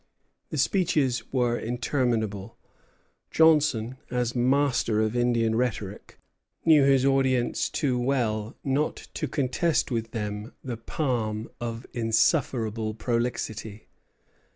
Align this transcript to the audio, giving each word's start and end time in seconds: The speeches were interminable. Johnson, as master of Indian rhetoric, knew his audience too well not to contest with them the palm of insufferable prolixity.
The 0.49 0.57
speeches 0.57 1.31
were 1.31 1.55
interminable. 1.59 2.57
Johnson, 3.29 3.97
as 4.09 4.35
master 4.35 4.99
of 4.99 5.15
Indian 5.15 5.53
rhetoric, 5.55 6.17
knew 6.65 6.83
his 6.85 7.05
audience 7.05 7.69
too 7.69 7.99
well 7.99 8.57
not 8.63 8.95
to 9.13 9.27
contest 9.27 9.91
with 9.91 10.09
them 10.09 10.53
the 10.63 10.75
palm 10.77 11.51
of 11.59 11.85
insufferable 11.93 12.95
prolixity. 12.95 13.89